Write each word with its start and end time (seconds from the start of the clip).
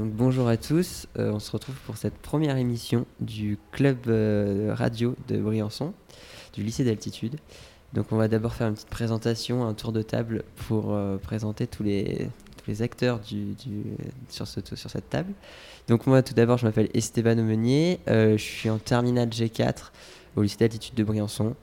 bonjour 0.00 0.48
à 0.48 0.56
tous. 0.56 1.06
Euh, 1.18 1.32
on 1.32 1.38
se 1.38 1.50
retrouve 1.50 1.74
pour 1.86 1.96
cette 1.96 2.14
première 2.14 2.56
émission 2.56 3.06
du 3.20 3.58
club 3.72 3.98
euh, 4.08 4.72
radio 4.74 5.14
de 5.28 5.38
Briançon, 5.38 5.92
du 6.54 6.62
lycée 6.62 6.84
d'altitude. 6.84 7.36
Donc 7.92 8.06
on 8.10 8.16
va 8.16 8.28
d'abord 8.28 8.54
faire 8.54 8.68
une 8.68 8.74
petite 8.74 8.88
présentation, 8.88 9.66
un 9.66 9.74
tour 9.74 9.92
de 9.92 10.00
table 10.02 10.44
pour 10.66 10.92
euh, 10.94 11.18
présenter 11.18 11.66
tous 11.66 11.82
les, 11.82 12.28
acteurs 12.80 13.20
sur, 14.30 14.46
ce- 14.46 14.60
sur 14.74 14.88
cette 14.88 15.10
table. 15.10 15.32
Donc 15.88 16.06
moi 16.06 16.22
tout 16.22 16.32
d'abord 16.32 16.56
je 16.58 16.64
m'appelle 16.64 16.88
Esteban 16.94 17.38
Aumenier, 17.38 17.98
je 18.06 18.36
suis 18.38 18.70
en 18.70 18.78
terminale 18.78 19.28
G4 19.28 19.90
au 20.36 20.42
lycée 20.42 20.56
d'altitude 20.60 20.94
de 20.94 21.04
Briançon. 21.04 21.54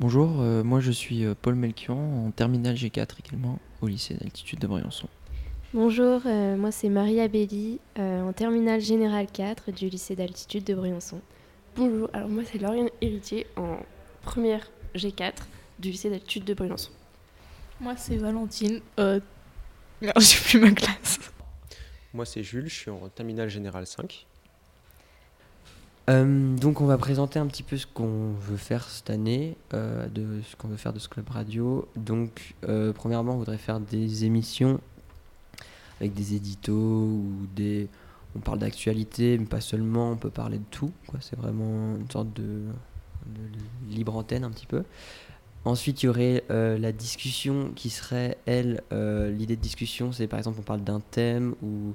Bonjour, 0.00 0.28
moi 0.64 0.80
je 0.80 0.90
suis 0.90 1.24
Paul 1.42 1.54
Melchion, 1.54 2.26
en 2.26 2.30
terminale 2.30 2.74
G4 2.76 3.08
également, 3.24 3.58
au 3.82 3.86
lycée 3.86 4.14
d'altitude 4.14 4.58
de 4.58 4.66
Briançon. 4.66 5.06
Bonjour, 5.76 6.22
euh, 6.24 6.56
moi 6.56 6.72
c'est 6.72 6.88
Marie 6.88 7.20
Abelli, 7.20 7.80
euh, 7.98 8.22
en 8.22 8.32
terminale 8.32 8.80
générale 8.80 9.26
4 9.30 9.72
du 9.72 9.90
lycée 9.90 10.16
d'altitude 10.16 10.64
de 10.64 10.74
Briançon. 10.74 11.20
Bonjour, 11.76 12.08
alors 12.14 12.30
moi 12.30 12.44
c'est 12.50 12.56
Lauriane 12.56 12.88
Héritier 13.02 13.46
en 13.56 13.76
première 14.22 14.70
G4 14.94 15.34
du 15.78 15.90
lycée 15.90 16.08
d'altitude 16.08 16.44
de 16.44 16.54
Briançon. 16.54 16.92
Moi, 17.78 17.94
c'est 17.98 18.16
Valentine. 18.16 18.80
Euh... 18.98 19.20
Merde, 20.00 20.18
j'ai 20.20 20.40
plus 20.40 20.60
ma 20.60 20.70
classe. 20.70 21.18
Moi, 22.14 22.24
c'est 22.24 22.42
Jules, 22.42 22.70
je 22.70 22.74
suis 22.74 22.90
en 22.90 23.10
terminale 23.10 23.50
générale 23.50 23.86
5. 23.86 24.26
Euh, 26.08 26.56
donc 26.56 26.80
on 26.80 26.86
va 26.86 26.96
présenter 26.96 27.38
un 27.38 27.46
petit 27.46 27.64
peu 27.64 27.76
ce 27.76 27.86
qu'on 27.86 28.30
veut 28.32 28.56
faire 28.56 28.88
cette 28.88 29.10
année, 29.10 29.58
euh, 29.74 30.06
de 30.06 30.40
ce 30.48 30.56
qu'on 30.56 30.68
veut 30.68 30.78
faire 30.78 30.94
de 30.94 31.00
ce 31.00 31.08
club 31.10 31.28
radio. 31.28 31.86
Donc 31.96 32.54
euh, 32.66 32.94
premièrement 32.94 33.34
on 33.34 33.38
voudrait 33.38 33.58
faire 33.58 33.80
des 33.80 34.24
émissions 34.24 34.80
avec 36.00 36.14
des 36.14 36.34
éditos 36.34 36.72
ou 36.72 37.46
des... 37.54 37.88
On 38.34 38.40
parle 38.40 38.58
d'actualité, 38.58 39.38
mais 39.38 39.46
pas 39.46 39.62
seulement, 39.62 40.10
on 40.10 40.16
peut 40.16 40.30
parler 40.30 40.58
de 40.58 40.64
tout. 40.70 40.92
C'est 41.20 41.38
vraiment 41.38 41.96
une 41.96 42.10
sorte 42.10 42.34
de, 42.34 42.64
libre 43.88 44.14
antenne 44.14 44.44
un 44.44 44.50
petit 44.50 44.66
peu. 44.66 44.84
Ensuite, 45.64 46.02
il 46.02 46.06
y 46.06 46.08
aurait 46.08 46.44
euh, 46.50 46.78
la 46.78 46.92
discussion 46.92 47.72
qui 47.74 47.90
serait, 47.90 48.36
elle, 48.46 48.82
euh, 48.92 49.30
l'idée 49.30 49.56
de 49.56 49.60
discussion, 49.60 50.12
c'est 50.12 50.26
par 50.26 50.38
exemple 50.38 50.58
on 50.60 50.62
parle 50.62 50.84
d'un 50.84 51.00
thème 51.00 51.54
ou 51.62 51.94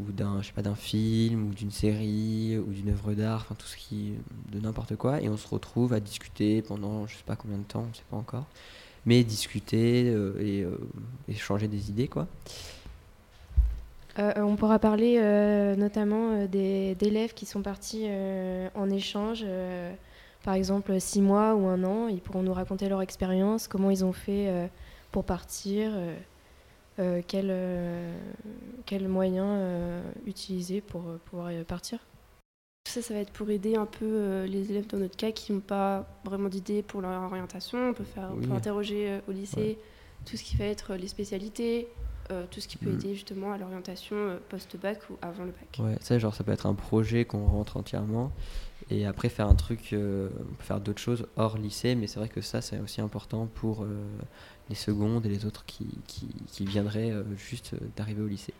ou 0.00 0.10
d'un 0.10 0.40
je 0.40 0.46
sais 0.46 0.52
pas 0.52 0.62
d'un 0.62 0.74
film 0.74 1.48
ou 1.48 1.54
d'une 1.54 1.70
série 1.70 2.56
ou 2.58 2.72
d'une 2.72 2.88
œuvre 2.90 3.12
d'art 3.12 3.42
enfin 3.42 3.54
tout 3.54 3.66
ce 3.66 3.76
qui 3.76 4.14
de 4.50 4.58
n'importe 4.58 4.96
quoi 4.96 5.20
et 5.20 5.28
on 5.28 5.36
se 5.36 5.46
retrouve 5.46 5.92
à 5.92 6.00
discuter 6.00 6.62
pendant 6.62 7.06
je 7.06 7.16
sais 7.16 7.24
pas 7.26 7.36
combien 7.36 7.58
de 7.58 7.64
temps 7.64 7.86
on 7.90 7.94
sait 7.94 8.02
pas 8.10 8.16
encore 8.16 8.46
mais 9.04 9.22
discuter 9.22 10.04
euh, 10.06 10.40
et 10.40 10.64
échanger 11.28 11.68
des 11.68 11.90
idées 11.90 12.08
quoi 12.08 12.26
Euh, 14.18 14.32
on 14.36 14.56
pourra 14.56 14.78
parler 14.78 15.16
euh, 15.18 15.74
notamment 15.74 16.32
euh, 16.32 16.46
des- 16.46 16.94
d'élèves 16.96 17.32
qui 17.32 17.46
sont 17.46 17.62
partis 17.62 18.04
euh, 18.06 18.68
en 18.74 18.90
échange, 18.90 19.42
euh, 19.44 19.92
par 20.44 20.52
exemple 20.54 21.00
six 21.00 21.22
mois 21.22 21.54
ou 21.54 21.66
un 21.66 21.82
an. 21.84 22.08
Ils 22.08 22.20
pourront 22.20 22.42
nous 22.42 22.52
raconter 22.52 22.88
leur 22.88 23.00
expérience, 23.00 23.68
comment 23.68 23.90
ils 23.90 24.04
ont 24.04 24.12
fait 24.12 24.48
euh, 24.48 24.66
pour 25.12 25.24
partir, 25.24 25.92
euh, 25.94 26.14
euh, 26.98 27.22
quels 27.26 27.48
euh, 27.50 28.12
moyens 29.08 29.46
euh, 29.48 30.02
utiliser 30.26 30.82
pour 30.82 31.02
euh, 31.08 31.20
pouvoir 31.24 31.50
partir. 31.66 31.98
Tout 32.84 32.92
ça, 32.92 33.00
ça 33.00 33.14
va 33.14 33.20
être 33.20 33.32
pour 33.32 33.48
aider 33.48 33.76
un 33.76 33.86
peu 33.86 34.04
euh, 34.04 34.46
les 34.46 34.70
élèves 34.70 34.88
dans 34.88 34.98
notre 34.98 35.16
cas 35.16 35.30
qui 35.30 35.52
n'ont 35.52 35.60
pas 35.60 36.04
vraiment 36.24 36.48
d'idée 36.50 36.82
pour 36.82 37.00
leur 37.00 37.22
orientation. 37.22 37.78
On 37.90 37.94
peut, 37.94 38.04
faire, 38.04 38.28
on 38.32 38.36
Oui. 38.40 38.46
peut 38.46 38.52
interroger 38.52 39.08
euh, 39.08 39.20
au 39.28 39.32
lycée 39.32 39.78
tout 40.26 40.36
ce 40.36 40.42
qui 40.44 40.56
va 40.56 40.66
être 40.66 40.92
euh, 40.92 40.96
les 40.98 41.08
spécialités, 41.08 41.88
euh, 42.30 42.44
tout 42.50 42.60
ce 42.60 42.68
qui 42.68 42.76
peut 42.78 42.90
Mm. 42.90 42.94
aider 42.94 43.14
justement 43.14 43.52
à 43.52 43.58
l'orientation 43.58 44.16
euh, 44.16 44.36
post-bac 44.48 44.98
ou 45.10 45.14
avant 45.22 45.44
le 45.44 45.50
bac. 45.50 45.78
ouais 45.80 45.96
ça 46.00 46.18
genre 46.18 46.34
ça 46.34 46.44
peut 46.44 46.52
être 46.52 46.66
un 46.66 46.74
projet 46.74 47.24
qu'on 47.24 47.44
rentre 47.46 47.76
entièrement 47.76 48.30
et 48.90 49.06
après 49.06 49.28
faire 49.28 49.48
un 49.48 49.54
truc 49.54 49.92
euh, 49.92 50.28
on 50.40 50.54
peut 50.54 50.62
faire 50.64 50.80
d'autres 50.80 51.00
choses 51.00 51.26
hors 51.36 51.56
lycée 51.58 51.94
mais 51.94 52.06
c'est 52.06 52.18
vrai 52.18 52.28
que 52.28 52.40
ça 52.40 52.60
c'est 52.60 52.78
aussi 52.80 53.00
important 53.00 53.46
pour 53.54 53.82
euh, 53.82 53.86
les 54.68 54.74
secondes 54.76 55.24
et 55.26 55.28
les 55.28 55.46
autres 55.46 55.64
qui, 55.66 55.86
qui, 56.06 56.28
qui 56.46 56.64
viendraient 56.64 57.10
euh, 57.10 57.24
juste 57.36 57.74
d'arriver 57.96 58.22
au 58.22 58.28
lycée 58.28 58.54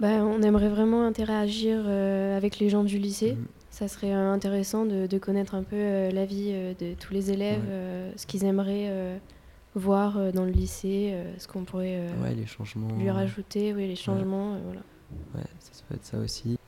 Bah, 0.00 0.24
on 0.24 0.42
aimerait 0.42 0.68
vraiment 0.68 1.06
interagir 1.06 1.78
euh, 1.86 2.36
avec 2.36 2.58
les 2.58 2.68
gens 2.68 2.82
du 2.84 2.98
lycée. 2.98 3.32
Mhm. 3.34 3.46
Ça 3.70 3.88
serait 3.88 4.12
euh, 4.12 4.32
intéressant 4.32 4.84
de, 4.84 5.06
de 5.06 5.18
connaître 5.18 5.54
un 5.54 5.62
peu 5.62 5.76
euh, 5.76 6.10
la 6.10 6.24
vie 6.26 6.50
euh, 6.52 6.74
de 6.74 6.94
tous 6.94 7.14
les 7.14 7.30
élèves, 7.30 7.60
Ouais. 7.60 7.68
euh, 7.70 8.12
ce 8.16 8.26
qu'ils 8.26 8.44
aimeraient 8.44 8.88
euh, 8.90 9.16
voir 9.74 10.16
euh, 10.18 10.32
dans 10.32 10.44
le 10.44 10.50
lycée, 10.50 11.10
euh, 11.12 11.32
ce 11.38 11.48
qu'on 11.48 11.64
pourrait 11.64 11.96
euh, 11.98 12.22
ouais 12.22 12.34
les 12.34 12.46
changements 12.46 12.88
lui 12.98 13.10
rajouter, 13.10 13.72
oui, 13.72 13.88
les 13.88 13.96
changements. 13.96 14.56
voilà. 14.64 14.80
ouais 15.34 15.44
ça, 15.60 15.82
peut 15.88 15.94
être 15.94 16.04
ça 16.04 16.18
aussi. 16.18 16.58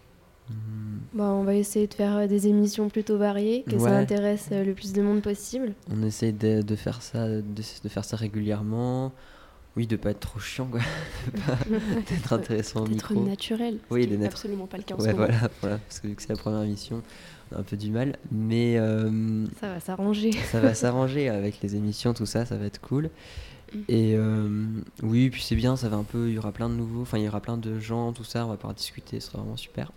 Bah, 1.15 1.25
on 1.31 1.45
va 1.45 1.55
essayer 1.55 1.87
de 1.87 1.95
faire 1.95 2.29
des 2.29 2.49
émissions 2.49 2.89
plutôt 2.91 3.17
variées, 3.17 3.63
que 3.67 3.77
Ouais. 3.77 3.79
ça 3.89 3.97
intéresse 3.97 4.49
le 4.51 4.75
plus 4.75 4.93
de 4.93 5.01
monde 5.01 5.23
possible. 5.23 5.73
On 5.91 6.03
essaye 6.03 6.33
de, 6.35 6.61
de 6.61 6.77
faire 6.77 7.01
ça, 7.03 7.29
de, 7.29 7.41
de 7.43 7.89
faire 7.89 8.05
ça 8.05 8.17
régulièrement. 8.17 9.13
Oui, 9.77 9.87
de 9.89 9.97
pas 9.97 10.11
être 10.11 10.21
trop 10.21 10.39
chiant, 10.39 10.67
quoi. 10.67 10.81
De 11.67 12.11
D'être 12.11 12.33
intéressant 12.33 12.83
au 12.83 12.89
D'être 12.89 13.13
micro. 13.13 13.25
naturel. 13.27 13.79
Oui, 13.91 14.03
est 14.05 14.07
d'être- 14.07 14.27
absolument 14.33 14.67
pas 14.67 14.77
le 14.77 14.85
cas 14.85 14.95
en 14.95 14.99
Ouais, 15.01 15.13
voilà, 15.13 15.35
voilà, 15.61 15.79
parce 15.79 16.01
que 16.01 16.07
vu 16.09 16.15
que 16.15 16.23
c'est 16.23 16.29
la 16.29 16.37
première 16.37 16.63
émission, 16.63 17.03
on 17.53 17.57
a 17.57 17.61
un 17.61 17.63
peu 17.65 17.77
du 17.77 17.91
mal. 17.91 18.17
Mais 18.31 18.77
euh, 18.79 19.45
Ça 19.61 19.69
va 19.73 19.81
s'arranger. 19.81 20.31
ça 20.53 20.61
va 20.61 20.75
s'arranger 20.75 21.29
avec 21.29 21.61
les 21.63 21.75
émissions, 21.77 22.15
tout 22.15 22.27
ça, 22.27 22.47
ça 22.47 22.57
va 22.57 22.67
être 22.67 22.81
cool. 22.81 23.11
Mm. 23.75 23.79
Et 23.89 24.15
euh, 24.17 24.65
oui, 25.03 25.29
puis 25.31 25.43
c'est 25.43 25.57
bien, 25.57 25.75
ça 25.77 25.89
va 25.89 25.97
un 25.97 26.05
peu, 26.05 26.29
il 26.29 26.35
y 26.35 26.39
aura 26.39 26.53
plein 26.53 26.69
de 26.69 26.75
nouveaux, 26.75 27.03
enfin 27.03 27.19
il 27.19 27.25
y 27.25 27.29
aura 27.29 27.41
plein 27.41 27.57
de 27.57 27.81
gens, 27.81 28.13
tout 28.13 28.23
ça, 28.25 28.47
on 28.47 28.51
va 28.51 28.57
pouvoir 28.57 28.75
discuter, 28.75 29.19
ce 29.19 29.27
sera 29.31 29.39
vraiment 29.39 29.57
super. 29.57 29.91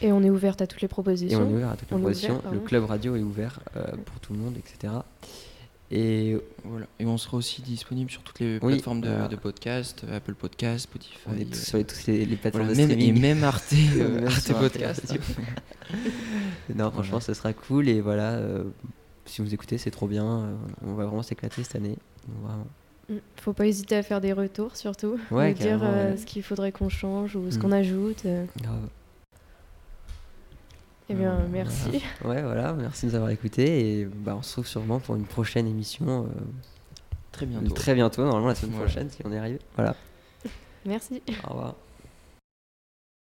Et 0.00 0.12
on 0.12 0.22
est 0.22 0.30
ouverte 0.30 0.62
à 0.62 0.68
toutes 0.68 0.80
les 0.80 0.86
Et 0.86 0.88
propositions. 0.88 1.40
on 1.42 1.50
est 1.50 1.54
ouvert 1.54 1.70
à 1.70 1.76
toutes 1.76 1.90
les 1.90 1.96
On 1.96 1.98
propositions. 1.98 2.38
ouvert, 2.38 2.52
Le 2.52 2.60
club 2.60 2.84
radio 2.84 3.16
est 3.16 3.22
ouvert 3.22 3.58
euh, 3.76 3.82
pour 4.06 4.20
tout 4.20 4.32
le 4.32 4.38
monde, 4.38 4.54
etc. 4.56 4.92
Et 5.90 6.36
Voilà. 6.64 6.86
Et 6.98 7.06
on 7.06 7.16
sera 7.16 7.36
aussi 7.38 7.62
disponible 7.62 8.10
sur 8.10 8.22
toutes 8.22 8.40
les 8.40 8.58
Oui, 8.62 8.74
plateformes 8.74 9.00
de, 9.00 9.36
podcast, 9.36 10.02
euh, 10.06 10.16
Apple 10.18 10.34
Podcast, 10.34 10.84
Spotify. 10.84 11.16
on 11.26 11.36
est 11.36 11.42
euh, 11.42 11.50
tous 11.50 11.64
sur 11.64 11.78
les- 11.78 11.84
toutes 11.84 12.06
les, 12.06 12.26
les 12.26 12.36
plateformes 12.36 12.66
voilà, 12.66 12.84
de 12.86 12.88
même, 12.94 13.00
et 13.00 13.12
même 13.12 13.42
Arte, 13.44 13.72
euh, 13.96 14.14
Même 14.16 14.26
Arte 14.26 14.52
Podcast. 14.52 15.14
Non, 16.74 16.90
franchement, 16.90 17.20
ce 17.20 17.32
sera 17.34 17.52
cool. 17.54 17.88
Et 17.88 18.00
voilà, 18.00 18.32
euh, 18.32 18.64
si 19.24 19.40
vous 19.40 19.54
écoutez, 19.54 19.78
c'est 19.78 19.90
trop 19.90 20.06
bien. 20.06 20.24
euh, 20.26 20.54
on 20.86 20.94
va 20.94 21.06
vraiment 21.06 21.22
s'éclater 21.22 21.62
cette 21.62 21.76
année. 21.76 21.96
Vraiment. 22.42 22.66
Mm. 23.08 23.14
Faut 23.36 23.54
pas 23.54 23.66
hésiter 23.66 23.96
à 23.96 24.02
faire 24.02 24.20
des 24.20 24.34
retours 24.34 24.76
surtout, 24.76 25.18
Ouais, 25.30 25.54
dire 25.54 25.80
euh, 25.82 26.10
ouais. 26.10 26.16
ce 26.18 26.26
qu'il 26.26 26.42
faudrait 26.42 26.72
qu'on 26.72 26.90
change 26.90 27.34
ou 27.36 27.50
ce 27.50 27.56
Mm. 27.56 27.62
qu'on 27.62 27.72
ajoute. 27.72 28.22
euh. 28.26 28.44
Grave. 28.62 28.88
Eh 31.10 31.14
bien, 31.14 31.32
Euh, 31.32 31.46
merci. 31.50 32.02
Ouais, 32.24 32.42
voilà, 32.42 32.72
merci 32.74 33.06
de 33.06 33.10
nous 33.10 33.16
avoir 33.16 33.30
écoutés. 33.30 34.00
Et 34.00 34.04
bah, 34.04 34.34
on 34.38 34.42
se 34.42 34.50
retrouve 34.50 34.66
sûrement 34.66 35.00
pour 35.00 35.16
une 35.16 35.24
prochaine 35.24 35.66
émission 35.66 36.24
euh, 36.26 36.40
Très 37.32 37.46
bientôt. 37.46 37.72
très 37.74 37.94
bientôt, 37.94 38.22
normalement 38.24 38.48
la 38.48 38.54
semaine 38.54 38.72
Voilà. 38.74 38.86
prochaine, 38.86 39.10
si 39.10 39.20
on 39.24 39.32
est 39.32 39.38
arrivé. 39.38 39.58
Voilà, 39.76 39.94
Merci. 40.84 41.22
au 41.46 41.50
revoir. 41.50 41.74